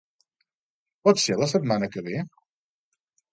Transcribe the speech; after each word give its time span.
Pot 1.07 1.21
ser 1.25 1.37
la 1.41 1.49
setmana 1.51 1.91
que 1.97 2.05
ve? 2.09 2.25